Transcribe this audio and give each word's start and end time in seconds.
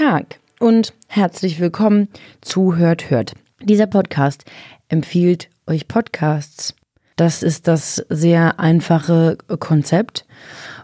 Tag 0.00 0.40
und 0.58 0.94
herzlich 1.08 1.60
willkommen 1.60 2.08
zu 2.40 2.76
Hört 2.76 3.10
Hört. 3.10 3.34
Dieser 3.62 3.86
Podcast 3.86 4.46
empfiehlt 4.88 5.50
euch 5.66 5.88
Podcasts. 5.88 6.74
Das 7.16 7.42
ist 7.42 7.68
das 7.68 7.96
sehr 8.08 8.58
einfache 8.58 9.36
Konzept. 9.58 10.24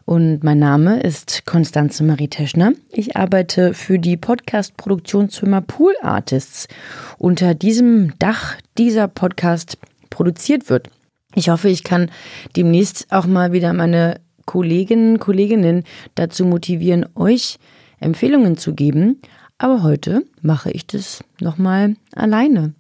Und 0.05 0.45
mein 0.45 0.59
Name 0.59 1.01
ist 1.01 1.47
Konstanze 1.47 2.05
Marie 2.05 2.29
Teschner. 2.29 2.73
Ich 2.93 3.16
arbeite 3.16 3.73
für 3.73 3.98
die 3.98 4.19
Podcast-Produktionsfirma 4.19 5.62
Pool 5.62 5.95
Artists. 6.02 6.69
Unter 7.16 7.55
diesem 7.55 8.19
Dach 8.19 8.57
dieser 8.77 9.09
Podcast 9.09 9.79
produziert 10.10 10.69
wird. 10.69 10.91
Ich 11.35 11.48
hoffe, 11.48 11.71
ich 11.71 11.85
kann 11.85 12.10
demnächst 12.55 13.07
auch 13.10 13.24
mal 13.24 13.52
wieder 13.52 13.73
meine 13.73 14.21
Kolleginnen, 14.45 15.19
Kolleginnen 15.19 15.85
dazu 16.16 16.45
motivieren, 16.45 17.07
euch 17.15 17.59
Empfehlungen 18.01 18.57
zu 18.57 18.75
geben. 18.75 19.21
Aber 19.59 19.83
heute 19.83 20.25
mache 20.43 20.71
ich 20.71 20.87
das 20.87 21.25
nochmal 21.41 21.97
alleine. 22.15 22.75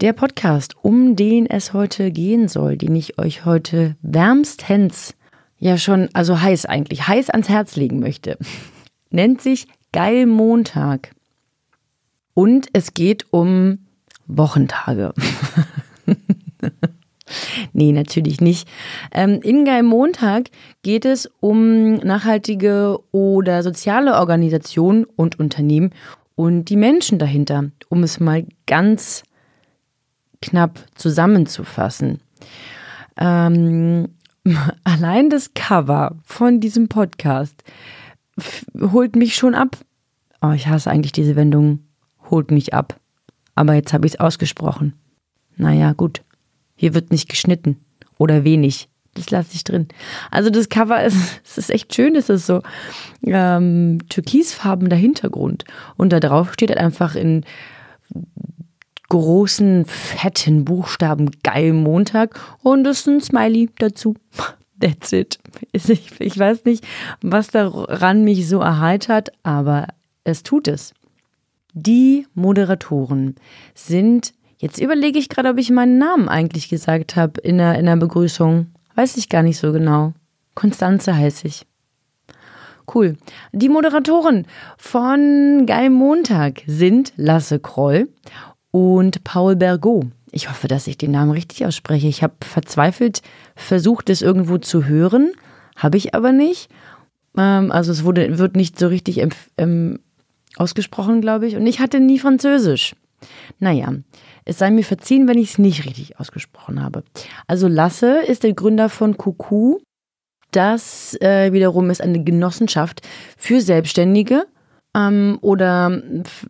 Der 0.00 0.12
Podcast, 0.12 0.74
um 0.82 1.16
den 1.16 1.46
es 1.46 1.72
heute 1.72 2.10
gehen 2.10 2.48
soll, 2.48 2.76
den 2.76 2.94
ich 2.94 3.18
euch 3.18 3.44
heute 3.44 3.96
wärmstens, 4.02 5.14
ja 5.58 5.78
schon, 5.78 6.08
also 6.12 6.40
heiß 6.40 6.66
eigentlich, 6.66 7.08
heiß 7.08 7.30
ans 7.30 7.48
Herz 7.48 7.76
legen 7.76 8.00
möchte, 8.00 8.38
nennt 9.10 9.40
sich 9.40 9.68
Geil 9.92 10.26
Montag. 10.26 11.12
Und 12.34 12.68
es 12.74 12.92
geht 12.92 13.32
um 13.32 13.86
Wochentage. 14.26 15.14
Nee, 17.72 17.92
natürlich 17.92 18.40
nicht. 18.40 18.68
Ähm, 19.12 19.40
in 19.42 19.64
Geil 19.64 19.82
Montag 19.82 20.50
geht 20.82 21.04
es 21.04 21.30
um 21.40 21.94
nachhaltige 21.94 22.98
oder 23.12 23.62
soziale 23.62 24.14
Organisationen 24.16 25.04
und 25.04 25.38
Unternehmen 25.38 25.90
und 26.34 26.66
die 26.66 26.76
Menschen 26.76 27.18
dahinter, 27.18 27.70
um 27.88 28.02
es 28.02 28.20
mal 28.20 28.46
ganz 28.66 29.22
knapp 30.42 30.84
zusammenzufassen. 30.94 32.20
Ähm, 33.16 34.08
allein 34.84 35.30
das 35.30 35.54
Cover 35.54 36.16
von 36.24 36.60
diesem 36.60 36.88
Podcast 36.88 37.62
holt 38.78 39.16
mich 39.16 39.34
schon 39.34 39.54
ab. 39.54 39.78
Oh, 40.42 40.52
ich 40.52 40.68
hasse 40.68 40.90
eigentlich 40.90 41.12
diese 41.12 41.36
Wendung. 41.36 41.80
Holt 42.30 42.50
mich 42.50 42.74
ab. 42.74 43.00
Aber 43.54 43.74
jetzt 43.74 43.92
habe 43.92 44.06
ich 44.06 44.14
es 44.14 44.20
ausgesprochen. 44.20 44.94
Naja, 45.56 45.92
gut. 45.92 46.22
Hier 46.76 46.94
wird 46.94 47.10
nicht 47.10 47.28
geschnitten 47.28 47.78
oder 48.18 48.44
wenig. 48.44 48.88
Das 49.14 49.30
lasse 49.30 49.54
ich 49.54 49.64
drin. 49.64 49.88
Also 50.30 50.50
das 50.50 50.68
Cover 50.68 51.02
ist, 51.02 51.16
es 51.44 51.58
ist 51.58 51.70
echt 51.70 51.94
schön, 51.94 52.14
es 52.14 52.28
ist 52.28 52.46
so 52.46 52.62
ähm, 53.24 53.98
türkisfarbener 54.08 54.96
Hintergrund. 54.96 55.64
Und 55.96 56.12
da 56.12 56.20
drauf 56.20 56.52
steht 56.52 56.70
halt 56.70 56.78
einfach 56.78 57.16
in 57.16 57.44
großen, 59.08 59.84
fetten 59.86 60.64
Buchstaben 60.64 61.30
geil 61.42 61.72
Montag 61.72 62.38
und 62.62 62.86
es 62.86 63.00
ist 63.00 63.06
ein 63.08 63.20
Smiley 63.20 63.70
dazu. 63.78 64.14
That's 64.80 65.12
it. 65.12 65.38
Ich, 65.72 65.88
ich 66.20 66.38
weiß 66.38 66.66
nicht, 66.66 66.86
was 67.22 67.48
daran 67.48 68.24
mich 68.24 68.46
so 68.46 68.60
erheitert, 68.60 69.30
aber 69.42 69.86
es 70.24 70.42
tut 70.42 70.68
es. 70.68 70.92
Die 71.72 72.26
Moderatoren 72.34 73.36
sind 73.74 74.34
Jetzt 74.58 74.80
überlege 74.80 75.18
ich 75.18 75.28
gerade, 75.28 75.50
ob 75.50 75.58
ich 75.58 75.70
meinen 75.70 75.98
Namen 75.98 76.28
eigentlich 76.28 76.68
gesagt 76.68 77.16
habe 77.16 77.40
in 77.40 77.58
der, 77.58 77.78
in 77.78 77.86
der 77.86 77.96
Begrüßung. 77.96 78.66
Weiß 78.94 79.16
ich 79.16 79.28
gar 79.28 79.42
nicht 79.42 79.58
so 79.58 79.72
genau. 79.72 80.14
Konstanze 80.54 81.14
heiße 81.14 81.46
ich. 81.46 81.66
Cool. 82.92 83.16
Die 83.52 83.68
Moderatoren 83.68 84.46
von 84.78 85.64
Geil 85.66 85.90
Montag 85.90 86.62
sind 86.66 87.12
Lasse 87.16 87.58
Kroll 87.58 88.08
und 88.70 89.24
Paul 89.24 89.56
Bergot. 89.56 90.06
Ich 90.30 90.48
hoffe, 90.48 90.68
dass 90.68 90.86
ich 90.86 90.96
den 90.96 91.10
Namen 91.10 91.32
richtig 91.32 91.66
ausspreche. 91.66 92.08
Ich 92.08 92.22
habe 92.22 92.34
verzweifelt 92.42 93.22
versucht, 93.54 94.08
es 94.10 94.22
irgendwo 94.22 94.58
zu 94.58 94.84
hören, 94.84 95.32
habe 95.76 95.96
ich 95.96 96.14
aber 96.14 96.32
nicht. 96.32 96.70
Ähm, 97.36 97.72
also 97.72 97.92
es 97.92 98.04
wurde, 98.04 98.38
wird 98.38 98.56
nicht 98.56 98.78
so 98.78 98.88
richtig 98.88 99.26
ähm, 99.56 99.98
ausgesprochen, 100.56 101.20
glaube 101.20 101.46
ich. 101.46 101.56
Und 101.56 101.66
ich 101.66 101.80
hatte 101.80 102.00
nie 102.00 102.18
Französisch. 102.18 102.94
Naja, 103.58 103.94
es 104.44 104.58
sei 104.58 104.70
mir 104.70 104.84
verziehen, 104.84 105.28
wenn 105.28 105.38
ich 105.38 105.50
es 105.50 105.58
nicht 105.58 105.84
richtig 105.84 106.20
ausgesprochen 106.20 106.82
habe. 106.82 107.02
Also 107.46 107.68
Lasse 107.68 108.20
ist 108.20 108.42
der 108.42 108.52
Gründer 108.52 108.88
von 108.88 109.16
Kuku. 109.16 109.78
Das 110.52 111.20
äh, 111.20 111.52
wiederum 111.52 111.90
ist 111.90 112.00
eine 112.00 112.22
Genossenschaft 112.22 113.02
für 113.36 113.60
Selbstständige. 113.60 114.46
Ähm, 114.94 115.38
oder 115.42 116.02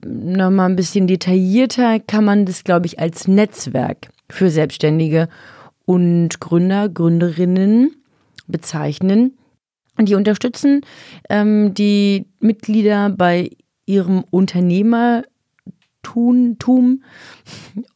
nochmal 0.05 0.69
ein 0.69 0.77
bisschen 0.77 1.07
detaillierter 1.07 2.01
kann 2.01 2.25
man 2.25 2.47
das, 2.47 2.65
glaube 2.65 2.87
ich, 2.87 2.99
als 3.01 3.27
Netzwerk 3.27 4.09
für 4.31 4.51
Selbstständige 4.51 5.29
und 5.85 6.41
Gründer, 6.41 6.89
Gründerinnen 6.89 7.97
bezeichnen. 8.47 9.37
Die 9.99 10.15
unterstützen 10.15 10.83
ähm, 11.31 11.73
die 11.75 12.27
Mitglieder 12.39 13.11
bei 13.11 13.51
ihrem 13.87 14.25
Unternehmer 14.31 15.23
Tum 16.59 17.03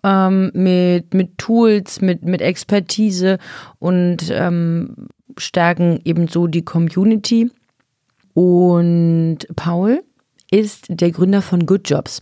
ähm, 0.05 0.51
mit, 0.55 1.15
mit 1.15 1.39
Tools, 1.39 2.01
mit, 2.01 2.25
mit 2.25 2.41
Expertise 2.41 3.39
und 3.79 4.31
ähm, 4.31 5.09
stärken 5.37 6.01
ebenso 6.05 6.47
die 6.47 6.65
Community. 6.65 7.51
Und 8.35 9.39
Paul 9.57 10.03
ist 10.51 10.87
der 10.89 11.11
Gründer 11.11 11.43
von 11.43 11.67
Good 11.67 11.89
Jobs. 11.89 12.21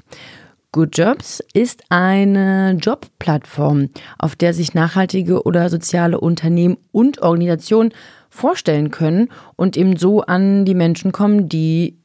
Good 0.72 0.98
Jobs 0.98 1.43
ist 1.54 1.82
eine 1.88 2.77
Jobplattform, 2.81 3.88
auf 4.19 4.37
der 4.37 4.53
sich 4.53 4.75
nachhaltige 4.75 5.43
oder 5.44 5.71
soziale 5.71 6.21
Unternehmen 6.21 6.77
und 6.93 7.22
Organisationen 7.22 7.94
vorstellen 8.28 8.91
können 8.91 9.31
und 9.56 9.78
eben 9.78 9.97
so 9.97 10.21
an 10.21 10.66
die 10.66 10.75
Menschen 10.75 11.10
kommen, 11.10 11.48
die 11.48 11.98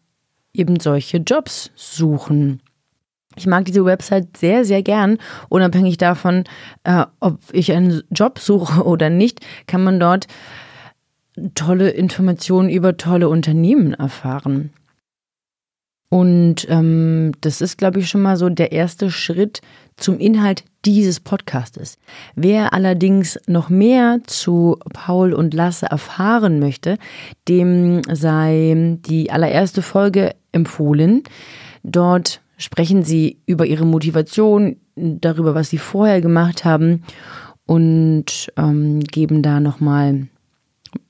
eben 0.53 0.79
solche 0.79 1.17
Jobs 1.17 1.71
suchen. 1.75 2.62
Ich 3.35 3.47
mag 3.47 3.65
diese 3.65 3.85
Website 3.85 4.37
sehr, 4.37 4.65
sehr 4.65 4.83
gern. 4.83 5.17
Unabhängig 5.49 5.97
davon, 5.97 6.43
äh, 6.83 7.05
ob 7.19 7.39
ich 7.51 7.71
einen 7.71 8.03
Job 8.11 8.39
suche 8.39 8.83
oder 8.85 9.09
nicht, 9.09 9.39
kann 9.67 9.83
man 9.83 9.99
dort 9.99 10.27
tolle 11.55 11.89
Informationen 11.89 12.69
über 12.69 12.97
tolle 12.97 13.29
Unternehmen 13.29 13.93
erfahren. 13.93 14.71
Und 16.13 16.67
ähm, 16.69 17.31
das 17.41 17.59
ist, 17.59 17.79
glaube 17.79 17.99
ich, 17.99 18.07
schon 18.07 18.21
mal 18.21 18.37
so 18.37 18.47
der 18.47 18.71
erste 18.71 19.09
Schritt 19.09 19.61
zum 19.97 20.19
Inhalt 20.19 20.63
dieses 20.85 21.19
Podcastes. 21.19 21.97
Wer 22.35 22.71
allerdings 22.71 23.39
noch 23.47 23.69
mehr 23.69 24.19
zu 24.27 24.77
Paul 24.93 25.33
und 25.33 25.55
Lasse 25.55 25.87
erfahren 25.87 26.59
möchte, 26.59 26.99
dem 27.47 28.03
sei 28.11 28.99
die 29.07 29.31
allererste 29.31 29.81
Folge 29.81 30.35
empfohlen. 30.51 31.23
Dort 31.81 32.42
sprechen 32.57 33.03
sie 33.03 33.39
über 33.45 33.65
ihre 33.65 33.85
Motivation, 33.85 34.77
darüber, 34.95 35.55
was 35.55 35.69
sie 35.69 35.77
vorher 35.77 36.21
gemacht 36.21 36.65
haben 36.65 37.03
und 37.65 38.51
ähm, 38.57 38.99
geben 39.01 39.41
da 39.41 39.59
nochmal 39.59 40.27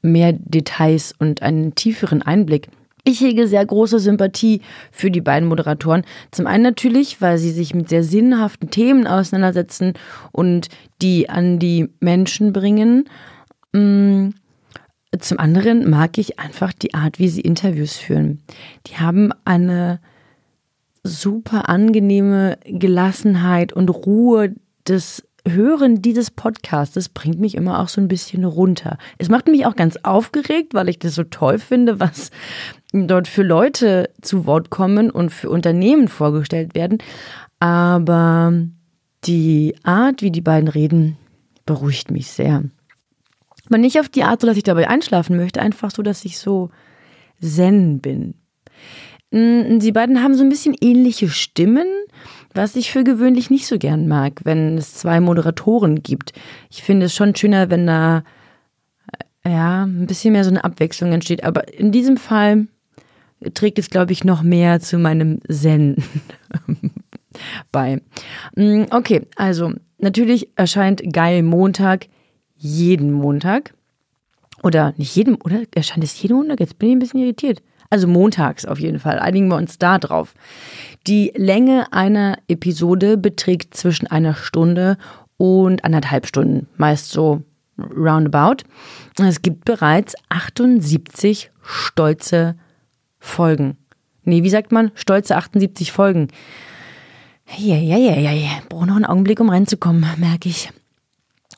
mehr 0.01 0.33
Details 0.33 1.13
und 1.17 1.41
einen 1.41 1.75
tieferen 1.75 2.21
Einblick. 2.21 2.69
Ich 3.05 3.19
hege 3.19 3.49
sehr 3.49 3.65
große 3.65 3.99
Sympathie 3.99 4.61
für 4.91 5.11
die 5.11 5.19
beiden 5.19 5.49
Moderatoren. 5.49 6.05
Zum 6.31 6.47
einen 6.47 6.63
natürlich, 6.63 7.21
weil 7.21 7.37
sie 7.37 7.51
sich 7.51 7.75
mit 7.75 7.89
sehr 7.89 8.03
sinnhaften 8.03 8.69
Themen 8.69 9.07
auseinandersetzen 9.07 9.93
und 10.31 10.69
die 11.01 11.29
an 11.29 11.59
die 11.59 11.89
Menschen 11.99 12.53
bringen. 12.53 13.09
Mm, 13.73 14.29
zum 15.19 15.37
anderen 15.37 15.89
mag 15.89 16.17
ich 16.17 16.39
einfach 16.39 16.71
die 16.71 16.93
Art, 16.93 17.19
wie 17.19 17.27
sie 17.27 17.41
Interviews 17.41 17.97
führen. 17.97 18.41
Die 18.87 18.95
haben 18.95 19.33
eine 19.43 19.99
super 21.03 21.69
angenehme 21.69 22.57
Gelassenheit 22.65 23.73
und 23.73 23.89
Ruhe 23.89 24.55
des 24.87 25.23
Hören 25.45 26.01
dieses 26.01 26.31
Podcasts 26.31 27.09
bringt 27.09 27.39
mich 27.39 27.55
immer 27.55 27.79
auch 27.79 27.89
so 27.89 27.99
ein 27.99 28.07
bisschen 28.07 28.45
runter. 28.45 28.97
Es 29.17 29.27
macht 29.27 29.47
mich 29.47 29.65
auch 29.65 29.75
ganz 29.75 29.97
aufgeregt, 30.03 30.73
weil 30.73 30.87
ich 30.87 30.99
das 30.99 31.15
so 31.15 31.23
toll 31.23 31.59
finde, 31.59 31.99
was 31.99 32.31
dort 32.93 33.27
für 33.27 33.43
Leute 33.43 34.09
zu 34.21 34.45
Wort 34.45 34.69
kommen 34.69 35.09
und 35.09 35.31
für 35.31 35.49
Unternehmen 35.49 36.07
vorgestellt 36.07 36.75
werden. 36.75 36.99
Aber 37.59 38.53
die 39.25 39.75
Art, 39.83 40.21
wie 40.21 40.31
die 40.31 40.41
beiden 40.41 40.69
reden, 40.69 41.17
beruhigt 41.65 42.09
mich 42.09 42.31
sehr. 42.31 42.63
Aber 43.65 43.77
nicht 43.77 43.99
auf 43.99 44.07
die 44.07 44.23
Art, 44.23 44.41
so 44.41 44.47
dass 44.47 44.57
ich 44.57 44.63
dabei 44.63 44.89
einschlafen 44.89 45.35
möchte, 45.35 45.61
einfach 45.61 45.91
so, 45.91 46.03
dass 46.03 46.23
ich 46.23 46.37
so 46.37 46.69
zen 47.41 47.99
bin. 47.99 48.35
Mm, 49.33 49.79
sie 49.79 49.91
beiden 49.91 50.21
haben 50.21 50.35
so 50.35 50.43
ein 50.43 50.49
bisschen 50.49 50.75
ähnliche 50.79 51.27
Stimmen, 51.27 51.87
was 52.53 52.75
ich 52.75 52.91
für 52.91 53.03
gewöhnlich 53.03 53.49
nicht 53.49 53.65
so 53.65 53.79
gern 53.79 54.07
mag, 54.07 54.41
wenn 54.43 54.77
es 54.77 54.93
zwei 54.93 55.19
Moderatoren 55.19 56.03
gibt. 56.03 56.33
Ich 56.69 56.83
finde 56.83 57.07
es 57.07 57.15
schon 57.15 57.35
schöner, 57.35 57.71
wenn 57.71 57.87
da 57.87 58.23
äh, 59.43 59.51
ja 59.51 59.85
ein 59.85 60.05
bisschen 60.05 60.33
mehr 60.33 60.43
so 60.43 60.51
eine 60.51 60.63
Abwechslung 60.63 61.11
entsteht. 61.11 61.43
Aber 61.43 61.73
in 61.73 61.91
diesem 61.91 62.17
Fall 62.17 62.67
trägt 63.55 63.79
es, 63.79 63.89
glaube 63.89 64.11
ich, 64.11 64.23
noch 64.23 64.43
mehr 64.43 64.79
zu 64.79 64.99
meinem 64.99 65.39
Zen 65.49 65.95
bei. 67.71 68.01
Mm, 68.55 68.83
okay, 68.91 69.25
also 69.35 69.73
natürlich 69.97 70.49
erscheint 70.55 71.01
Geil 71.11 71.41
Montag 71.41 72.05
jeden 72.55 73.11
Montag. 73.11 73.73
Oder 74.61 74.93
nicht 74.97 75.15
jeden, 75.15 75.35
oder 75.35 75.63
erscheint 75.73 76.03
es 76.03 76.21
jeden 76.21 76.37
Montag? 76.37 76.59
Jetzt 76.59 76.77
bin 76.77 76.89
ich 76.89 76.95
ein 76.95 76.99
bisschen 76.99 77.19
irritiert. 77.19 77.63
Also 77.93 78.07
montags 78.07 78.65
auf 78.65 78.79
jeden 78.79 78.97
Fall. 78.97 79.19
Einigen 79.19 79.49
wir 79.49 79.55
uns 79.55 79.77
da 79.77 79.99
drauf. 79.99 80.33
Die 81.05 81.31
Länge 81.35 81.93
einer 81.93 82.39
Episode 82.47 83.17
beträgt 83.17 83.77
zwischen 83.77 84.07
einer 84.07 84.33
Stunde 84.33 84.97
und 85.37 85.85
anderthalb 85.85 86.25
Stunden. 86.25 86.65
Meist 86.75 87.11
so 87.11 87.43
roundabout. 87.77 88.63
Es 89.19 89.43
gibt 89.43 89.65
bereits 89.65 90.15
78 90.29 91.51
stolze 91.61 92.55
Folgen. 93.19 93.77
Nee, 94.23 94.41
wie 94.41 94.49
sagt 94.49 94.71
man? 94.71 94.89
Stolze 94.95 95.35
78 95.35 95.91
Folgen. 95.91 96.29
Ja, 97.59 97.75
ja, 97.75 97.97
ja, 97.97 98.15
ja, 98.15 98.31
ja. 98.31 98.49
Brauche 98.69 98.87
noch 98.87 98.95
einen 98.95 99.05
Augenblick, 99.05 99.39
um 99.39 99.49
reinzukommen, 99.49 100.03
merke 100.17 100.49
ich. 100.49 100.71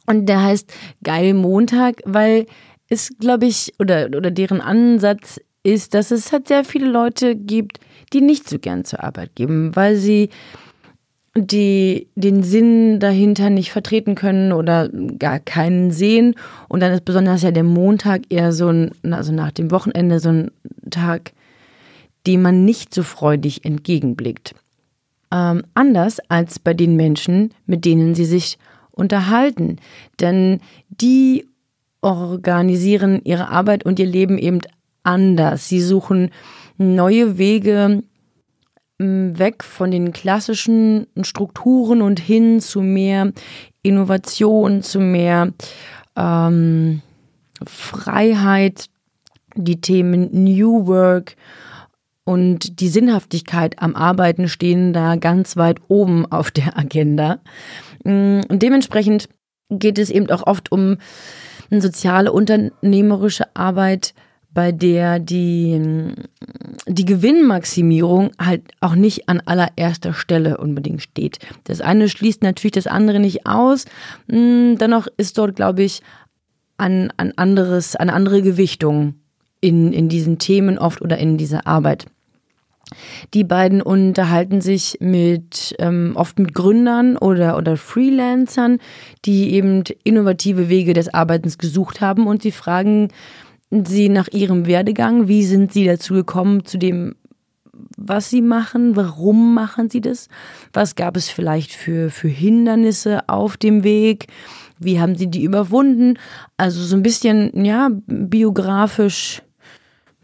Und 0.06 0.26
der 0.26 0.44
heißt 0.44 0.70
Geil 1.02 1.34
Montag, 1.34 2.02
weil 2.04 2.46
es, 2.90 3.14
glaube 3.22 3.46
ich, 3.46 3.74
oder, 3.80 4.08
oder 4.08 4.32
deren 4.32 4.60
Ansatz 4.60 5.40
ist, 5.66 5.94
dass 5.94 6.12
es 6.12 6.32
halt 6.32 6.48
sehr 6.48 6.64
viele 6.64 6.88
Leute 6.88 7.36
gibt, 7.36 7.80
die 8.14 8.22
nicht 8.22 8.48
so 8.48 8.60
gern 8.60 8.86
zur 8.86 9.04
Arbeit 9.04 9.36
gehen, 9.36 9.76
weil 9.76 9.96
sie 9.96 10.30
die 11.38 12.08
den 12.16 12.44
Sinn 12.44 13.02
dahinter 13.02 13.50
nicht 13.50 13.72
vertreten 13.72 14.16
können 14.16 14.54
oder 14.54 14.88
gar 15.20 15.40
keinen 15.40 15.92
sehen. 15.92 16.36
Und 16.70 16.80
dann 16.80 16.94
ist 16.94 17.04
besonders 17.04 17.42
ja 17.42 17.52
der 17.52 17.66
Montag 17.66 18.22
eher 18.30 18.54
so 18.54 18.70
ein, 18.70 18.92
also 19.12 19.34
nach 19.34 19.52
dem 19.52 19.70
Wochenende 19.70 20.22
so 20.22 20.30
ein 20.30 20.52
Tag, 20.92 21.34
dem 22.26 22.42
man 22.42 22.64
nicht 22.64 22.94
so 22.94 23.04
freudig 23.04 23.66
entgegenblickt. 23.66 24.56
Ähm, 25.30 25.64
anders 25.74 26.20
als 26.30 26.58
bei 26.58 26.74
den 26.74 26.96
Menschen, 26.96 27.54
mit 27.66 27.84
denen 27.84 28.16
sie 28.16 28.26
sich 28.26 28.58
unterhalten. 28.92 29.80
Denn 30.22 30.62
die 30.88 31.48
organisieren 32.00 33.20
ihre 33.26 33.50
Arbeit 33.50 33.84
und 33.86 34.00
ihr 34.00 34.06
Leben 34.06 34.38
eben 34.38 34.62
anders. 35.06 35.68
Sie 35.70 35.82
suchen 35.82 36.32
neue 36.78 37.38
Wege, 37.38 38.04
weg 38.98 39.64
von 39.64 39.92
den 39.92 40.14
klassischen 40.14 41.08
Strukturen 41.22 42.02
und 42.02 42.20
hin 42.20 42.62
zu 42.62 42.82
mehr 42.82 43.34
Innovation, 43.82 44.82
zu 44.84 45.00
mehr 45.00 45.52
ähm, 46.16 47.02
Freiheit, 47.66 48.86
die 49.56 49.82
Themen 49.82 50.30
New 50.32 50.88
Work 50.88 51.36
und 52.24 52.80
die 52.80 52.88
Sinnhaftigkeit 52.88 53.82
am 53.82 53.96
Arbeiten 53.96 54.48
stehen 54.48 54.94
da 54.94 55.16
ganz 55.16 55.58
weit 55.58 55.80
oben 55.88 56.26
auf 56.32 56.52
der 56.52 56.78
Agenda. 56.78 57.40
Mm, 58.04 58.42
und 58.48 58.64
dementsprechend 58.64 59.30
geht 59.70 60.00
es 60.00 60.10
eben 60.10 60.30
auch 60.32 60.48
oft 60.48 60.72
um 60.72 60.98
soziale, 61.70 62.32
unternehmerische 62.32 63.56
Arbeit, 63.56 64.14
bei 64.56 64.72
der 64.72 65.20
die, 65.20 66.14
die 66.88 67.06
Gewinnmaximierung 67.06 68.32
halt 68.40 68.64
auch 68.80 68.96
nicht 68.96 69.30
an 69.30 69.42
allererster 69.46 70.14
Stelle 70.14 70.58
unbedingt 70.58 71.04
steht. 71.04 71.38
Das 71.66 71.82
eine 71.82 72.10
schließt 72.10 72.42
natürlich 72.42 72.72
das 72.72 72.88
andere 72.88 73.20
nicht 73.20 73.46
aus. 73.46 73.86
Hm, 74.30 74.78
dennoch 74.80 75.08
ist 75.18 75.38
dort, 75.38 75.58
glaube 75.58 75.84
ich, 75.84 76.02
ein, 76.78 77.12
ein 77.18 77.38
anderes, 77.38 77.96
eine 77.96 78.14
andere 78.14 78.42
Gewichtung 78.42 79.16
in, 79.60 79.92
in 79.94 80.10
diesen 80.10 80.40
Themen 80.40 80.78
oft 80.78 81.02
oder 81.02 81.18
in 81.18 81.38
dieser 81.38 81.68
Arbeit. 81.68 82.06
Die 83.34 83.44
beiden 83.44 83.82
unterhalten 83.82 84.62
sich 84.62 84.98
mit 85.02 85.76
ähm, 85.80 86.14
oft 86.16 86.40
mit 86.40 86.54
Gründern 86.54 87.18
oder, 87.18 87.58
oder 87.58 87.78
Freelancern, 87.78 88.80
die 89.26 89.54
eben 89.54 89.84
innovative 90.04 90.70
Wege 90.70 90.94
des 90.94 91.14
Arbeitens 91.14 91.58
gesucht 91.58 92.00
haben 92.00 92.28
und 92.28 92.44
sie 92.44 92.52
fragen 92.52 93.10
Sie 93.72 94.10
nach 94.10 94.28
Ihrem 94.30 94.68
Werdegang, 94.68 95.28
wie 95.28 95.44
sind 95.44 95.74
Sie 95.74 95.86
dazu 95.86 96.14
gekommen, 96.14 96.66
zu 96.66 96.78
dem, 96.78 97.16
was 97.98 98.30
Sie 98.30 98.42
machen, 98.42 98.96
warum 98.96 99.54
machen 99.54 99.90
Sie 99.90 100.02
das, 100.02 100.30
was 100.74 100.96
gab 100.96 101.18
es 101.18 101.30
vielleicht 101.30 101.74
für, 101.74 102.10
für 102.10 102.28
Hindernisse 102.28 103.28
auf 103.28 103.58
dem 103.58 103.84
Weg, 103.84 104.28
wie 104.80 105.00
haben 105.00 105.16
Sie 105.16 105.28
die 105.28 105.44
überwunden, 105.44 106.18
also 106.58 106.82
so 106.82 106.96
ein 106.96 107.04
bisschen, 107.04 107.66
ja, 107.66 107.90
biografisch. 108.08 109.42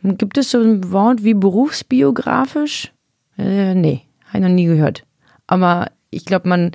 Gibt 0.03 0.37
es 0.37 0.51
so 0.51 0.59
ein 0.59 0.91
Wort 0.91 1.23
wie 1.23 1.35
berufsbiografisch? 1.35 2.91
Äh, 3.37 3.75
nee, 3.75 4.01
habe 4.25 4.37
ich 4.37 4.43
noch 4.43 4.49
nie 4.49 4.65
gehört. 4.65 5.03
Aber 5.47 5.91
ich 6.09 6.25
glaube, 6.25 6.49
man, 6.49 6.71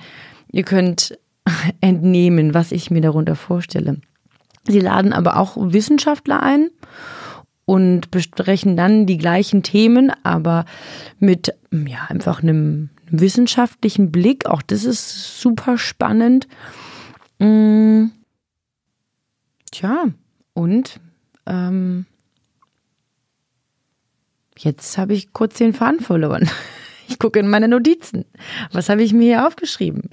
ihr 0.52 0.62
könnt 0.62 1.18
entnehmen, 1.80 2.54
was 2.54 2.72
ich 2.72 2.90
mir 2.90 3.00
darunter 3.00 3.34
vorstelle. 3.34 4.00
Sie 4.66 4.80
laden 4.80 5.12
aber 5.12 5.36
auch 5.36 5.56
Wissenschaftler 5.56 6.42
ein 6.42 6.70
und 7.64 8.10
besprechen 8.10 8.76
dann 8.76 9.06
die 9.06 9.18
gleichen 9.18 9.62
Themen, 9.62 10.12
aber 10.22 10.64
mit 11.18 11.54
ja, 11.72 12.06
einfach 12.08 12.42
einem 12.42 12.90
wissenschaftlichen 13.10 14.10
Blick. 14.10 14.46
Auch 14.46 14.62
das 14.62 14.84
ist 14.84 15.40
super 15.40 15.78
spannend. 15.78 16.48
Mm. 17.38 18.06
Tja, 19.70 20.04
und 20.54 21.00
ähm, 21.44 22.06
jetzt 24.56 24.96
habe 24.96 25.12
ich 25.12 25.32
kurz 25.32 25.58
den 25.58 25.74
Faden 25.74 26.00
verloren. 26.00 26.48
Ich 27.16 27.18
gucke 27.18 27.38
in 27.38 27.48
meine 27.48 27.68
Notizen. 27.68 28.24
Was 28.72 28.88
habe 28.88 29.02
ich 29.02 29.12
mir 29.12 29.36
hier 29.36 29.46
aufgeschrieben? 29.46 30.10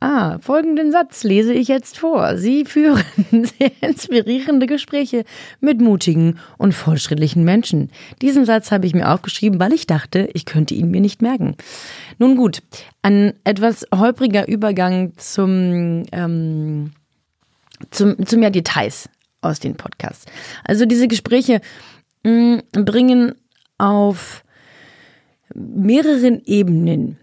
Ah, 0.00 0.38
folgenden 0.38 0.92
Satz 0.92 1.24
lese 1.24 1.52
ich 1.52 1.68
jetzt 1.68 1.98
vor. 1.98 2.36
Sie 2.36 2.64
führen 2.64 3.02
sehr 3.30 3.70
inspirierende 3.80 4.66
Gespräche 4.66 5.24
mit 5.60 5.80
mutigen 5.80 6.38
und 6.58 6.72
fortschrittlichen 6.72 7.44
Menschen. 7.44 7.90
Diesen 8.22 8.44
Satz 8.44 8.70
habe 8.70 8.86
ich 8.86 8.94
mir 8.94 9.12
aufgeschrieben, 9.12 9.58
weil 9.60 9.72
ich 9.72 9.86
dachte, 9.86 10.28
ich 10.34 10.44
könnte 10.44 10.74
ihn 10.74 10.90
mir 10.90 11.00
nicht 11.00 11.22
merken. 11.22 11.56
Nun 12.18 12.36
gut, 12.36 12.62
ein 13.02 13.34
etwas 13.44 13.86
holpriger 13.94 14.46
Übergang 14.48 15.12
zum, 15.16 16.04
ähm, 16.12 16.92
zum, 17.90 18.24
zu 18.26 18.36
mehr 18.36 18.50
Details 18.50 19.08
aus 19.40 19.60
den 19.60 19.76
Podcasts. 19.76 20.26
Also 20.64 20.86
diese 20.86 21.08
Gespräche 21.08 21.60
mh, 22.24 22.62
mm, 22.76 22.84
bringen 22.84 23.34
auf 23.78 24.44
mehreren 25.56 26.42
Ebenen 26.44 27.18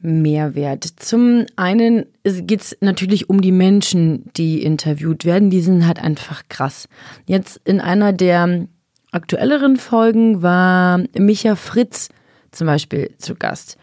Mehrwert. 0.00 0.84
Zum 0.96 1.46
einen 1.56 2.04
geht 2.24 2.60
es 2.60 2.76
natürlich 2.80 3.30
um 3.30 3.40
die 3.40 3.52
Menschen, 3.52 4.30
die 4.36 4.62
interviewt 4.62 5.24
werden. 5.24 5.48
Die 5.48 5.62
sind 5.62 5.86
halt 5.86 5.98
einfach 5.98 6.42
krass. 6.50 6.88
Jetzt 7.24 7.60
in 7.64 7.80
einer 7.80 8.12
der 8.12 8.66
aktuelleren 9.12 9.76
Folgen 9.76 10.42
war 10.42 11.00
Micha 11.16 11.56
Fritz 11.56 12.10
zum 12.50 12.66
Beispiel 12.66 13.12
zu 13.16 13.34
Gast. 13.34 13.78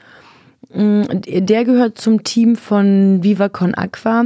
Mm, 0.71 1.03
der 1.25 1.65
gehört 1.65 1.97
zum 1.97 2.23
Team 2.23 2.55
von 2.55 3.23
Viva 3.23 3.49
Con 3.49 3.73
Aqua, 3.73 4.25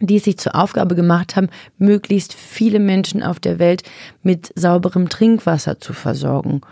die 0.00 0.16
es 0.16 0.24
sich 0.24 0.38
zur 0.38 0.56
Aufgabe 0.56 0.96
gemacht 0.96 1.36
haben, 1.36 1.48
möglichst 1.78 2.34
viele 2.34 2.80
Menschen 2.80 3.22
auf 3.22 3.38
der 3.38 3.60
Welt 3.60 3.84
mit 4.22 4.52
sauberem 4.56 5.08
Trinkwasser 5.08 5.78
zu 5.78 5.92
versorgen. 5.92 6.62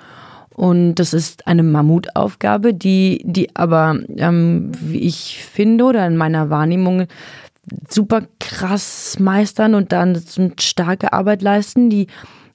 Und 0.55 0.97
das 0.97 1.13
ist 1.13 1.47
eine 1.47 1.63
Mammutaufgabe, 1.63 2.75
die, 2.75 3.23
die 3.25 3.55
aber, 3.57 3.99
ähm, 4.17 4.71
wie 4.81 5.01
ich 5.01 5.45
finde 5.45 5.85
oder 5.85 6.07
in 6.07 6.17
meiner 6.17 6.49
Wahrnehmung 6.49 7.07
super 7.89 8.23
krass 8.41 9.19
meistern 9.19 9.75
und 9.75 9.93
dann 9.93 10.23
starke 10.59 11.13
Arbeit 11.13 11.43
leisten. 11.43 11.91
Die 11.91 12.07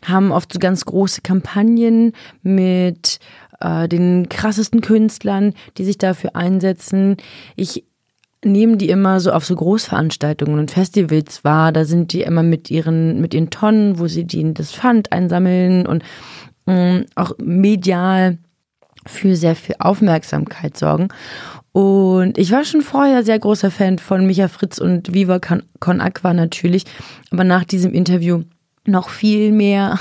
haben 0.05 0.31
oft 0.31 0.53
so 0.53 0.59
ganz 0.59 0.85
große 0.85 1.21
Kampagnen 1.21 2.13
mit 2.41 3.19
äh, 3.59 3.87
den 3.87 4.29
krassesten 4.29 4.81
Künstlern, 4.81 5.53
die 5.77 5.83
sich 5.83 5.97
dafür 5.97 6.35
einsetzen. 6.35 7.17
Ich 7.55 7.83
nehme 8.43 8.77
die 8.77 8.89
immer 8.89 9.19
so 9.19 9.31
auf 9.31 9.45
so 9.45 9.55
Großveranstaltungen 9.55 10.59
und 10.59 10.71
Festivals 10.71 11.43
wahr. 11.43 11.73
Da 11.73 11.83
sind 11.83 12.13
die 12.13 12.21
immer 12.21 12.43
mit 12.43 12.71
ihren, 12.71 13.19
mit 13.19 13.33
ihren 13.33 13.49
Tonnen, 13.49 13.99
wo 13.99 14.07
sie 14.07 14.23
die, 14.23 14.53
das 14.53 14.71
Pfand 14.71 15.11
einsammeln 15.11 15.85
und 15.85 16.03
ähm, 16.69 17.05
auch 17.15 17.31
medial 17.39 18.37
für 19.05 19.35
sehr 19.35 19.55
viel 19.55 19.75
Aufmerksamkeit 19.79 20.77
sorgen. 20.77 21.09
Und 21.71 22.37
ich 22.37 22.51
war 22.51 22.63
schon 22.65 22.81
vorher 22.81 23.23
sehr 23.23 23.39
großer 23.39 23.71
Fan 23.71 23.99
von 23.99 24.25
Micha 24.25 24.47
Fritz 24.47 24.79
und 24.79 25.13
Viva 25.13 25.39
Con 25.39 26.01
Aqua 26.01 26.33
natürlich, 26.33 26.83
aber 27.31 27.43
nach 27.43 27.63
diesem 27.63 27.93
Interview 27.93 28.43
noch 28.85 29.09
viel 29.09 29.51
mehr. 29.51 29.99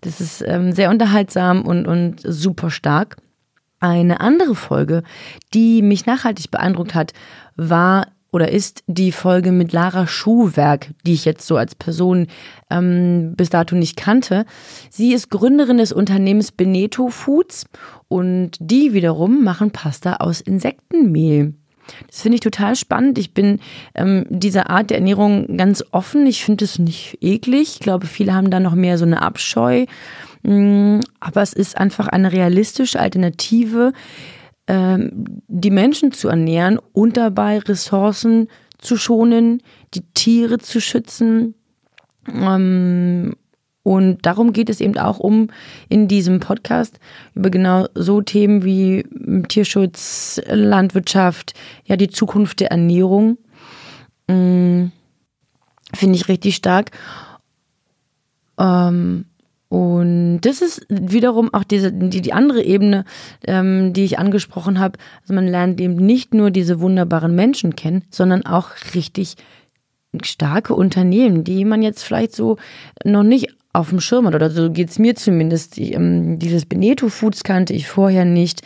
Das 0.00 0.20
ist 0.20 0.42
ähm, 0.46 0.72
sehr 0.72 0.90
unterhaltsam 0.90 1.62
und, 1.62 1.86
und 1.86 2.20
super 2.24 2.70
stark. 2.70 3.16
Eine 3.80 4.20
andere 4.20 4.54
Folge, 4.54 5.02
die 5.52 5.82
mich 5.82 6.06
nachhaltig 6.06 6.50
beeindruckt 6.50 6.94
hat, 6.94 7.12
war 7.56 8.08
oder 8.34 8.50
ist 8.50 8.82
die 8.88 9.12
Folge 9.12 9.52
mit 9.52 9.72
Lara 9.72 10.08
Schuhwerk, 10.08 10.88
die 11.06 11.12
ich 11.12 11.24
jetzt 11.24 11.46
so 11.46 11.56
als 11.56 11.76
Person 11.76 12.26
ähm, 12.68 13.34
bis 13.36 13.48
dato 13.48 13.76
nicht 13.76 13.96
kannte. 13.96 14.44
Sie 14.90 15.12
ist 15.12 15.30
Gründerin 15.30 15.78
des 15.78 15.92
Unternehmens 15.92 16.50
Beneto 16.50 17.10
Foods 17.10 17.66
und 18.08 18.56
die 18.58 18.92
wiederum 18.92 19.44
machen 19.44 19.70
Pasta 19.70 20.16
aus 20.16 20.40
Insektenmehl. 20.40 21.54
Das 22.08 22.22
finde 22.22 22.34
ich 22.34 22.40
total 22.40 22.74
spannend. 22.74 23.18
Ich 23.18 23.34
bin 23.34 23.60
ähm, 23.94 24.26
dieser 24.28 24.68
Art 24.68 24.90
der 24.90 24.98
Ernährung 24.98 25.56
ganz 25.56 25.84
offen. 25.92 26.26
Ich 26.26 26.44
finde 26.44 26.64
es 26.64 26.80
nicht 26.80 27.18
eklig. 27.20 27.74
Ich 27.74 27.80
glaube, 27.80 28.08
viele 28.08 28.34
haben 28.34 28.50
da 28.50 28.58
noch 28.58 28.74
mehr 28.74 28.98
so 28.98 29.04
eine 29.04 29.22
Abscheu. 29.22 29.86
Mm, 30.42 30.98
aber 31.20 31.42
es 31.42 31.52
ist 31.52 31.76
einfach 31.78 32.08
eine 32.08 32.32
realistische 32.32 32.98
Alternative, 32.98 33.92
ähm, 34.66 35.42
die 35.46 35.70
Menschen 35.70 36.12
zu 36.12 36.28
ernähren 36.28 36.78
und 36.92 37.16
dabei 37.16 37.58
Ressourcen 37.58 38.48
zu 38.78 38.96
schonen, 38.96 39.62
die 39.94 40.02
Tiere 40.14 40.58
zu 40.58 40.80
schützen. 40.80 41.54
Ähm, 42.28 43.34
und 43.82 44.24
darum 44.24 44.54
geht 44.54 44.70
es 44.70 44.80
eben 44.80 44.96
auch 44.96 45.18
um 45.18 45.50
in 45.90 46.08
diesem 46.08 46.40
Podcast 46.40 46.98
über 47.34 47.50
genau 47.50 47.86
so 47.94 48.22
Themen 48.22 48.64
wie 48.64 49.04
Tierschutz, 49.48 50.40
Landwirtschaft, 50.46 51.52
ja, 51.84 51.96
die 51.96 52.08
Zukunft 52.08 52.60
der 52.60 52.70
Ernährung. 52.70 53.36
Mm, 54.26 54.86
finde 55.92 56.16
ich 56.16 56.28
richtig 56.28 56.56
stark. 56.56 56.92
Ähm, 58.58 59.26
und 59.68 60.40
das 60.42 60.62
ist 60.62 60.86
wiederum 60.88 61.52
auch 61.52 61.64
diese, 61.64 61.92
die, 61.92 62.20
die 62.20 62.32
andere 62.32 62.62
Ebene, 62.62 63.04
ähm, 63.46 63.92
die 63.92 64.04
ich 64.04 64.18
angesprochen 64.18 64.78
habe. 64.78 64.98
Also 65.22 65.34
man 65.34 65.48
lernt 65.48 65.80
eben 65.80 65.96
nicht 65.96 66.34
nur 66.34 66.50
diese 66.50 66.80
wunderbaren 66.80 67.34
Menschen 67.34 67.74
kennen, 67.74 68.04
sondern 68.10 68.46
auch 68.46 68.70
richtig 68.94 69.36
starke 70.22 70.74
Unternehmen, 70.74 71.44
die 71.44 71.64
man 71.64 71.82
jetzt 71.82 72.04
vielleicht 72.04 72.36
so 72.36 72.56
noch 73.04 73.24
nicht 73.24 73.56
auf 73.74 73.90
dem 73.90 74.00
Schirm 74.00 74.26
hat, 74.26 74.34
oder 74.34 74.50
so 74.50 74.70
geht's 74.70 74.98
mir 74.98 75.16
zumindest. 75.16 75.78
Ähm, 75.78 76.38
dieses 76.38 76.64
Beneto 76.64 77.08
Foods 77.08 77.42
kannte 77.42 77.74
ich 77.74 77.88
vorher 77.88 78.24
nicht. 78.24 78.62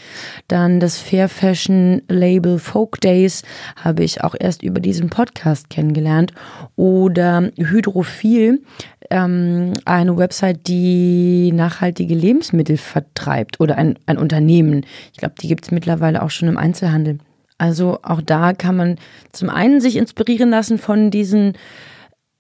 Dann 0.48 0.80
das 0.80 0.98
Fair 0.98 1.28
Fashion 1.28 2.02
Label 2.08 2.58
Folk 2.58 3.00
Days 3.00 3.42
habe 3.76 4.04
ich 4.04 4.22
auch 4.22 4.34
erst 4.38 4.62
über 4.62 4.80
diesen 4.80 5.08
Podcast 5.08 5.70
kennengelernt. 5.70 6.32
Oder 6.76 7.50
Hydrophil, 7.56 8.62
ähm, 9.10 9.72
eine 9.86 10.16
Website, 10.18 10.68
die 10.68 11.52
nachhaltige 11.52 12.14
Lebensmittel 12.14 12.76
vertreibt 12.76 13.60
oder 13.60 13.78
ein, 13.78 13.98
ein 14.04 14.18
Unternehmen. 14.18 14.84
Ich 15.12 15.18
glaube, 15.18 15.36
die 15.40 15.48
gibt's 15.48 15.70
mittlerweile 15.70 16.22
auch 16.22 16.30
schon 16.30 16.48
im 16.48 16.58
Einzelhandel. 16.58 17.18
Also 17.56 17.98
auch 18.02 18.20
da 18.20 18.52
kann 18.52 18.76
man 18.76 18.96
zum 19.32 19.48
einen 19.48 19.80
sich 19.80 19.96
inspirieren 19.96 20.50
lassen 20.50 20.78
von 20.78 21.10
diesen 21.10 21.54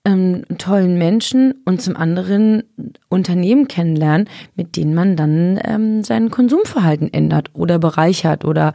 ähm, 0.08 0.44
tollen 0.56 0.96
Menschen 0.96 1.54
und 1.66 1.82
zum 1.82 1.96
anderen 1.96 2.62
Unternehmen 3.08 3.68
kennenlernen, 3.68 4.28
mit 4.54 4.76
denen 4.76 4.94
man 4.94 5.16
dann 5.16 5.60
ähm, 5.62 6.02
sein 6.02 6.30
Konsumverhalten 6.30 7.12
ändert 7.12 7.50
oder 7.52 7.78
bereichert 7.78 8.44
oder 8.44 8.72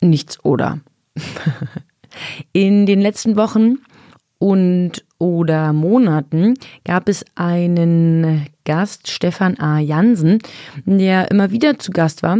nichts 0.00 0.44
oder. 0.44 0.80
In 2.52 2.86
den 2.86 3.00
letzten 3.00 3.36
Wochen 3.36 3.78
und 4.38 5.04
oder 5.18 5.72
Monaten 5.72 6.54
gab 6.84 7.08
es 7.08 7.24
einen 7.36 8.46
Gast, 8.64 9.08
Stefan 9.08 9.58
A. 9.60 9.78
Jansen, 9.78 10.38
der 10.84 11.30
immer 11.30 11.52
wieder 11.52 11.78
zu 11.78 11.92
Gast 11.92 12.24
war, 12.24 12.38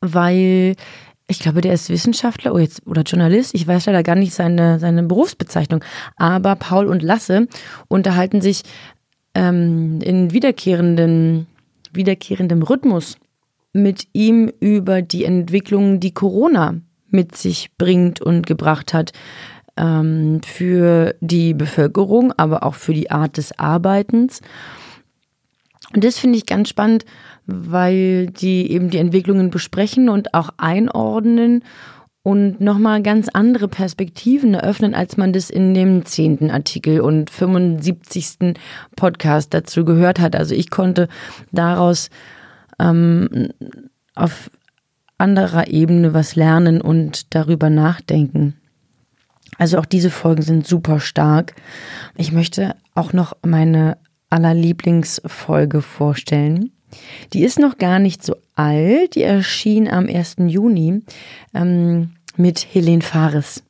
weil 0.00 0.74
ich 1.30 1.40
glaube, 1.40 1.60
der 1.60 1.74
ist 1.74 1.90
Wissenschaftler 1.90 2.54
oh 2.54 2.58
jetzt, 2.58 2.86
oder 2.86 3.02
Journalist. 3.02 3.54
Ich 3.54 3.66
weiß 3.66 3.86
leider 3.86 4.02
gar 4.02 4.16
nicht 4.16 4.32
seine, 4.32 4.78
seine 4.78 5.02
Berufsbezeichnung. 5.02 5.84
Aber 6.16 6.56
Paul 6.56 6.86
und 6.86 7.02
Lasse 7.02 7.46
unterhalten 7.86 8.40
sich 8.40 8.62
ähm, 9.34 10.00
in 10.02 10.32
wiederkehrenden, 10.32 11.46
wiederkehrendem 11.92 12.62
Rhythmus 12.62 13.18
mit 13.74 14.08
ihm 14.14 14.50
über 14.60 15.02
die 15.02 15.24
Entwicklungen, 15.24 16.00
die 16.00 16.14
Corona 16.14 16.80
mit 17.10 17.36
sich 17.36 17.70
bringt 17.76 18.22
und 18.22 18.46
gebracht 18.46 18.94
hat 18.94 19.12
ähm, 19.76 20.40
für 20.42 21.14
die 21.20 21.52
Bevölkerung, 21.52 22.32
aber 22.38 22.62
auch 22.62 22.74
für 22.74 22.94
die 22.94 23.10
Art 23.10 23.36
des 23.36 23.58
Arbeitens. 23.58 24.40
Und 25.94 26.04
das 26.04 26.18
finde 26.18 26.38
ich 26.38 26.46
ganz 26.46 26.68
spannend, 26.68 27.04
weil 27.46 28.26
die 28.26 28.70
eben 28.70 28.90
die 28.90 28.98
Entwicklungen 28.98 29.50
besprechen 29.50 30.08
und 30.08 30.34
auch 30.34 30.50
einordnen 30.58 31.64
und 32.22 32.60
nochmal 32.60 33.02
ganz 33.02 33.30
andere 33.30 33.68
Perspektiven 33.68 34.52
eröffnen, 34.52 34.94
als 34.94 35.16
man 35.16 35.32
das 35.32 35.48
in 35.48 35.72
dem 35.72 36.04
zehnten 36.04 36.50
Artikel 36.50 37.00
und 37.00 37.30
75. 37.30 38.54
Podcast 38.96 39.54
dazu 39.54 39.86
gehört 39.86 40.20
hat. 40.20 40.36
Also 40.36 40.54
ich 40.54 40.68
konnte 40.68 41.08
daraus 41.52 42.10
ähm, 42.78 43.48
auf 44.14 44.50
anderer 45.16 45.68
Ebene 45.68 46.12
was 46.12 46.36
lernen 46.36 46.82
und 46.82 47.34
darüber 47.34 47.70
nachdenken. 47.70 48.54
Also 49.56 49.78
auch 49.78 49.86
diese 49.86 50.10
Folgen 50.10 50.42
sind 50.42 50.66
super 50.66 51.00
stark. 51.00 51.54
Ich 52.16 52.32
möchte 52.32 52.76
auch 52.94 53.14
noch 53.14 53.36
meine 53.42 53.96
aller 54.30 54.54
Lieblingsfolge 54.54 55.82
vorstellen. 55.82 56.72
Die 57.32 57.44
ist 57.44 57.58
noch 57.58 57.78
gar 57.78 57.98
nicht 57.98 58.24
so 58.24 58.36
alt. 58.54 59.14
Die 59.14 59.22
erschien 59.22 59.88
am 59.88 60.06
1. 60.06 60.36
Juni 60.46 61.02
ähm, 61.54 62.10
mit 62.36 62.66
Helene 62.72 63.02
Fares. 63.02 63.62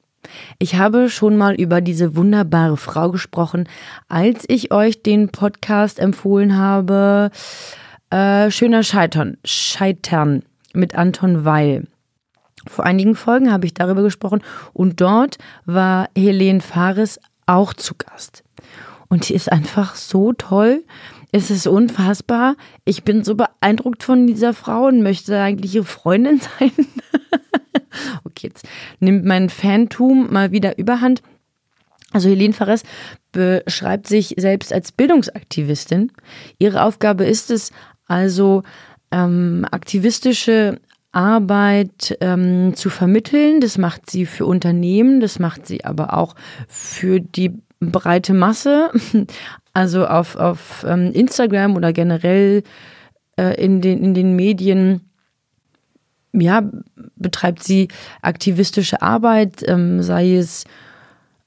Ich 0.59 0.77
habe 0.77 1.09
schon 1.09 1.37
mal 1.37 1.55
über 1.55 1.81
diese 1.81 2.17
wunderbare 2.17 2.77
Frau 2.77 3.11
gesprochen, 3.11 3.69
als 4.09 4.45
ich 4.49 4.73
euch 4.73 5.03
den 5.03 5.31
Podcast 5.31 5.99
empfohlen 5.99 6.57
habe. 6.57 7.31
Äh, 8.11 8.51
Schöner 8.51 8.83
Scheitern, 8.83 9.39
Scheitern 9.45 10.43
mit 10.75 10.95
Anton 10.95 11.45
Weil. 11.45 11.87
Vor 12.67 12.85
einigen 12.85 13.15
Folgen 13.15 13.51
habe 13.51 13.67
ich 13.67 13.75
darüber 13.75 14.03
gesprochen 14.03 14.43
und 14.73 15.01
dort 15.01 15.39
war 15.65 16.09
Helene 16.17 16.61
Fares 16.61 17.19
auch 17.47 17.73
zu 17.73 17.95
Gast. 17.95 18.45
Und 19.09 19.29
die 19.29 19.35
ist 19.35 19.51
einfach 19.51 19.95
so 19.95 20.33
toll. 20.33 20.85
Es 21.33 21.51
ist 21.51 21.67
unfassbar. 21.67 22.57
Ich 22.85 23.05
bin 23.05 23.25
so 23.25 23.35
beeindruckt 23.35 24.03
von 24.03 24.27
dieser 24.27 24.55
Frau 24.55 24.87
und 24.87 25.03
möchte 25.03 25.41
eigentlich 25.41 25.75
ihre 25.75 25.85
Freundin 25.85 26.41
sein. 26.59 26.73
okay, 28.25 28.49
jetzt 28.49 28.67
nimmt 29.01 29.25
mein 29.25 29.49
Fantum 29.49 30.33
mal 30.33 30.53
wieder 30.53 30.79
überhand. 30.79 31.23
Also 32.13 32.29
Helene 32.29 32.55
Fares 32.55 32.83
beschreibt 33.33 34.07
sich 34.07 34.35
selbst 34.39 34.73
als 34.73 34.93
Bildungsaktivistin. 34.93 36.13
Ihre 36.59 36.83
Aufgabe 36.83 37.25
ist 37.25 37.51
es 37.51 37.71
also, 38.07 38.63
ähm, 39.11 39.67
aktivistische 39.71 40.81
Arbeit 41.13 42.17
ähm, 42.21 42.75
zu 42.75 42.91
vermitteln. 42.91 43.61
Das 43.61 43.79
macht 43.79 44.11
sie 44.11 44.27
für 44.27 44.47
Unternehmen, 44.47 45.21
das 45.21 45.39
macht 45.39 45.67
sie 45.67 45.85
aber 45.85 46.15
auch 46.15 46.35
für 46.69 47.21
die 47.21 47.55
breite 47.81 48.35
Masse. 48.35 48.91
Also 49.75 50.09
auf, 50.09 50.35
auf 50.35 50.85
ähm, 50.89 51.13
Instagram 51.13 51.77
oder 51.77 51.93
generell 51.93 52.65
äh, 53.39 53.55
in, 53.65 53.81
den, 53.81 54.03
in 54.03 54.13
den 54.13 54.35
Medien 54.35 55.09
ja, 56.33 56.69
betreibt 57.15 57.63
sie 57.63 57.87
aktivistische 58.21 59.03
Arbeit, 59.03 59.63
ähm, 59.69 60.03
sei 60.03 60.35
es 60.35 60.65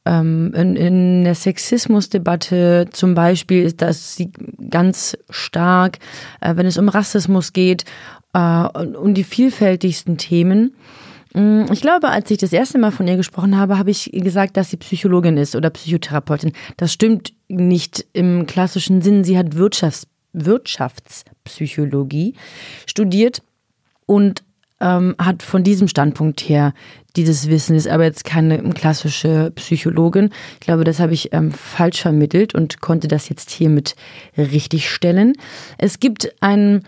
ähm, 0.06 0.54
in, 0.56 0.76
in 0.76 1.24
der 1.24 1.36
Sexismusdebatte 1.36 2.88
zum 2.92 3.14
Beispiel 3.14 3.64
ist 3.64 3.82
das 3.82 4.16
sie 4.16 4.32
ganz 4.70 5.18
stark, 5.30 6.00
äh, 6.40 6.56
wenn 6.56 6.66
es 6.66 6.78
um 6.78 6.90
Rassismus 6.90 7.54
geht, 7.54 7.86
äh, 8.34 8.40
um 8.40 9.14
die 9.14 9.24
vielfältigsten 9.24 10.18
Themen. 10.18 10.74
Mm, 11.34 11.66
ich 11.72 11.82
glaube, 11.82 12.10
als 12.10 12.30
ich 12.32 12.38
das 12.38 12.54
erste 12.54 12.78
Mal 12.78 12.92
von 12.92 13.08
ihr 13.08 13.18
gesprochen 13.18 13.58
habe, 13.58 13.78
habe 13.78 13.92
ich 13.92 14.12
gesagt, 14.14 14.58
dass 14.58 14.70
sie 14.70 14.78
Psychologin 14.78 15.38
ist 15.38 15.56
oder 15.56 15.70
Psychotherapeutin. 15.70 16.54
Das 16.78 16.94
stimmt 16.94 17.34
nicht 17.48 18.06
im 18.14 18.48
klassischen 18.48 19.02
Sinn. 19.02 19.24
Sie 19.24 19.38
hat 19.38 19.56
Wirtschafts 19.56 20.08
Wirtschaftspsychologie 20.34 22.36
studiert 22.86 23.42
und 24.06 24.44
ähm, 24.80 25.16
hat 25.20 25.44
von 25.44 25.64
diesem 25.64 25.88
Standpunkt 25.88 26.42
her 26.42 26.74
dieses 27.16 27.50
Wissen, 27.50 27.76
ist 27.76 27.88
aber 27.88 28.06
jetzt 28.06 28.24
keine 28.24 28.62
klassische 28.74 29.52
Psychologin. 29.56 30.30
Ich 30.56 30.62
glaube, 30.62 30.84
das 30.84 31.00
habe 31.00 31.14
ich 31.14 31.34
ähm, 31.34 31.52
falsch 31.52 32.02
vermittelt 32.02 32.56
und 32.56 32.82
konnte 32.82 33.08
das 33.08 33.30
jetzt 33.30 33.52
hiermit 33.52 33.96
richtig 34.38 34.90
stellen. 34.90 35.34
Es 35.78 36.00
gibt 36.00 36.34
ein 36.40 36.84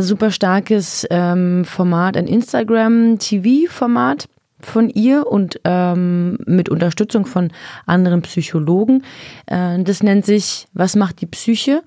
super 0.00 0.30
starkes 0.30 1.06
ähm, 1.10 1.64
Format, 1.64 2.16
ein 2.16 2.26
Instagram-TV-Format 2.26 4.28
von 4.60 4.88
ihr 4.88 5.26
und 5.26 5.60
ähm, 5.64 6.38
mit 6.46 6.68
Unterstützung 6.68 7.26
von 7.26 7.52
anderen 7.84 8.22
Psychologen. 8.22 9.04
Äh, 9.46 9.82
das 9.82 10.02
nennt 10.02 10.24
sich 10.24 10.66
Was 10.72 10.96
macht 10.96 11.20
die 11.20 11.26
Psyche? 11.26 11.82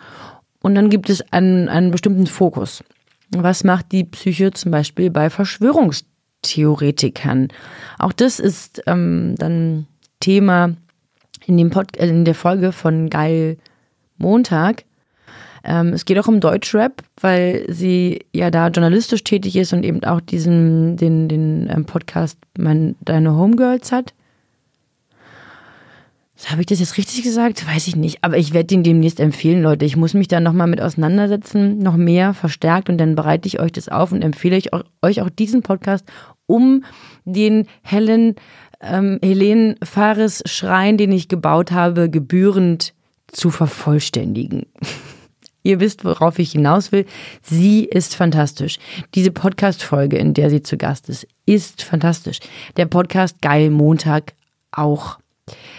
Und 0.62 0.76
dann 0.76 0.90
gibt 0.90 1.10
es 1.10 1.22
einen, 1.32 1.70
einen 1.70 1.92
bestimmten 1.92 2.28
Fokus. 2.28 2.84
Was 3.30 3.64
macht 3.64 3.92
die 3.92 4.04
Psyche 4.04 4.52
zum 4.52 4.72
Beispiel 4.72 5.10
bei 5.10 5.30
Verschwörungstheorien? 5.30 6.16
Theoretikern. 6.46 7.50
Auch 7.98 8.14
das 8.14 8.40
ist 8.40 8.84
ähm, 8.88 9.36
dann 9.38 9.88
Thema 10.20 10.76
in, 11.46 11.58
dem 11.58 11.70
Pod 11.70 11.98
äh, 11.98 12.08
in 12.08 12.26
der 12.26 12.36
Folge 12.36 12.72
von 12.72 13.10
Geil 13.10 13.58
Montag. 14.18 14.86
Ähm, 15.66 15.90
es 15.90 16.06
geht 16.06 16.20
auch 16.20 16.28
um 16.28 16.40
Deutschrap, 16.40 17.02
weil 17.20 17.66
sie 17.68 18.26
ja 18.34 18.52
da 18.52 18.68
journalistisch 18.68 19.24
tätig 19.24 19.56
ist 19.56 19.74
und 19.74 19.84
eben 19.84 20.04
auch 20.04 20.22
diesen, 20.22 20.96
den, 20.96 21.28
den 21.28 21.68
ähm, 21.70 21.86
Podcast 21.86 22.38
mein, 22.58 22.96
Deine 23.02 23.36
Homegirls 23.36 23.92
hat. 23.92 24.14
Habe 26.48 26.62
ich 26.62 26.68
das 26.68 26.80
jetzt 26.80 26.98
richtig 26.98 27.24
gesagt? 27.24 27.66
Weiß 27.68 27.88
ich 27.88 27.96
nicht. 27.96 28.20
Aber 28.22 28.38
ich 28.38 28.54
werde 28.54 28.68
den 28.68 28.84
demnächst 28.84 29.20
empfehlen, 29.20 29.64
Leute. 29.64 29.86
Ich 29.86 29.96
muss 29.96 30.14
mich 30.14 30.28
da 30.28 30.40
nochmal 30.40 30.68
mit 30.68 30.80
auseinandersetzen, 30.80 31.80
noch 31.80 31.96
mehr 31.96 32.36
verstärkt 32.36 32.90
und 32.90 33.00
dann 33.00 33.16
bereite 33.16 33.48
ich 33.48 33.60
euch 33.60 33.72
das 33.72 33.90
auf 33.90 34.12
und 34.12 34.22
empfehle 34.22 34.58
ich 34.58 34.70
euch 35.02 35.22
auch 35.22 35.30
diesen 35.30 35.64
Podcast, 35.64 36.06
um 36.46 36.84
den 37.24 37.66
Helen, 37.82 38.36
ähm, 38.80 39.18
Helene 39.24 39.76
Fares 39.82 40.44
Schrein, 40.46 40.98
den 40.98 41.12
ich 41.12 41.30
gebaut 41.30 41.72
habe, 41.72 42.10
gebührend 42.12 42.94
zu 43.28 43.50
vervollständigen. 43.50 44.68
Ihr 45.66 45.80
wisst, 45.80 46.06
worauf 46.06 46.38
ich 46.38 46.52
hinaus 46.52 46.92
will. 46.92 47.06
Sie 47.42 47.86
ist 47.86 48.16
fantastisch. 48.16 48.78
Diese 49.16 49.32
Podcast-Folge, 49.32 50.16
in 50.16 50.36
der 50.36 50.52
sie 50.52 50.62
zu 50.62 50.78
Gast 50.78 51.10
ist, 51.10 51.28
ist 51.48 51.82
fantastisch. 51.82 52.40
Der 52.78 52.86
Podcast 52.86 53.42
Geil 53.42 53.72
Montag 53.72 54.34
auch. 54.72 55.18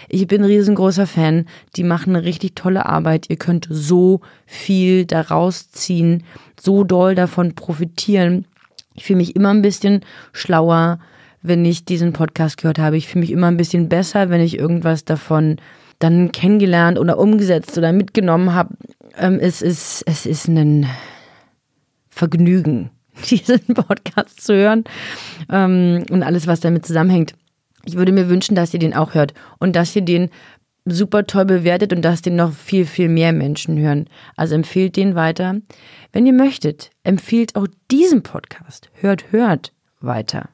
Ich 0.09 0.27
bin 0.27 0.41
ein 0.41 0.49
riesengroßer 0.49 1.07
Fan. 1.07 1.45
Die 1.77 1.85
machen 1.85 2.17
eine 2.17 2.25
richtig 2.25 2.53
tolle 2.53 2.85
Arbeit. 2.85 3.29
Ihr 3.29 3.37
könnt 3.37 3.65
so 3.69 4.19
viel 4.45 5.05
daraus 5.05 5.71
ziehen, 5.71 6.25
so 6.59 6.83
doll 6.83 7.15
davon 7.15 7.55
profitieren. 7.55 8.45
Ich 8.93 9.05
fühle 9.05 9.17
mich 9.17 9.37
immer 9.37 9.53
ein 9.53 9.61
bisschen 9.61 10.01
schlauer, 10.33 10.99
wenn 11.41 11.63
ich 11.63 11.85
diesen 11.85 12.11
Podcast 12.11 12.57
gehört 12.57 12.79
habe. 12.79 12.97
Ich 12.97 13.07
fühle 13.07 13.21
mich 13.21 13.31
immer 13.31 13.47
ein 13.47 13.57
bisschen 13.57 13.87
besser, 13.87 14.29
wenn 14.29 14.41
ich 14.41 14.59
irgendwas 14.59 15.05
davon 15.05 15.55
dann 15.99 16.31
kennengelernt 16.31 16.99
oder 16.99 17.17
umgesetzt 17.17 17.77
oder 17.77 17.91
mitgenommen 17.91 18.53
habe. 18.53 18.75
Ähm, 19.17 19.39
es, 19.39 19.61
ist, 19.61 20.03
es 20.05 20.25
ist 20.25 20.47
ein 20.47 20.87
Vergnügen, 22.09 22.91
diesen 23.29 23.73
Podcast 23.73 24.41
zu 24.41 24.53
hören 24.53 24.83
ähm, 25.51 26.05
und 26.09 26.23
alles, 26.23 26.47
was 26.47 26.59
damit 26.59 26.85
zusammenhängt. 26.85 27.33
Ich 27.85 27.95
würde 27.95 28.11
mir 28.11 28.29
wünschen, 28.29 28.55
dass 28.55 28.73
ihr 28.73 28.79
den 28.79 28.93
auch 28.93 29.13
hört 29.13 29.33
und 29.59 29.75
dass 29.75 29.95
ihr 29.95 30.01
den 30.01 30.29
super 30.85 31.25
toll 31.25 31.45
bewertet 31.45 31.93
und 31.93 32.01
dass 32.01 32.21
den 32.21 32.35
noch 32.35 32.53
viel, 32.53 32.85
viel 32.85 33.09
mehr 33.09 33.33
Menschen 33.33 33.77
hören. 33.77 34.07
Also 34.35 34.55
empfehlt 34.55 34.95
den 34.95 35.15
weiter. 35.15 35.55
Wenn 36.11 36.25
ihr 36.25 36.33
möchtet, 36.33 36.91
empfiehlt 37.03 37.55
auch 37.55 37.67
diesen 37.91 38.23
Podcast. 38.23 38.89
Hört, 38.93 39.31
hört 39.31 39.73
weiter. 39.99 40.49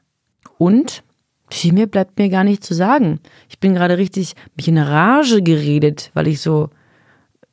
Und 0.58 1.02
viel 1.50 1.72
mehr 1.72 1.86
bleibt 1.86 2.18
mir 2.18 2.28
gar 2.28 2.44
nicht 2.44 2.64
zu 2.64 2.74
sagen. 2.74 3.20
Ich 3.48 3.58
bin 3.58 3.74
gerade 3.74 3.98
richtig 3.98 4.34
mich 4.56 4.68
in 4.68 4.78
Rage 4.78 5.42
geredet, 5.42 6.10
weil 6.14 6.28
ich 6.28 6.40
so 6.40 6.70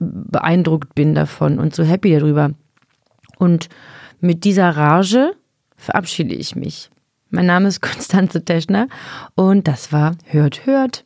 beeindruckt 0.01 0.95
bin 0.95 1.13
davon 1.13 1.59
und 1.59 1.75
so 1.75 1.83
happy 1.83 2.17
darüber. 2.17 2.51
Und 3.37 3.69
mit 4.19 4.43
dieser 4.43 4.69
Rage 4.75 5.33
verabschiede 5.77 6.35
ich 6.35 6.55
mich. 6.55 6.89
Mein 7.29 7.45
Name 7.45 7.67
ist 7.67 7.81
Konstanze 7.81 8.43
Teschner 8.43 8.87
und 9.35 9.67
das 9.67 9.93
war 9.93 10.15
Hört, 10.25 10.65
Hört. 10.65 11.05